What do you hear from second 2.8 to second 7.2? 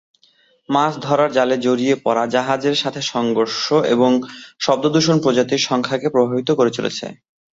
সাথে সংঘর্ষ এবং শব্দ দূষণ প্রজাতির সংখ্যাকে প্রভাবিত করে চলেছে।